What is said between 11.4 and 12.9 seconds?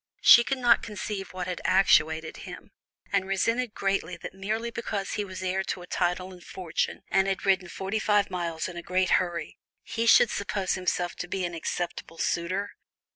an acceptable suitor.